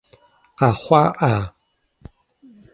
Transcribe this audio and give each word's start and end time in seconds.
Къэхъуа-Ӏа? 0.57 1.33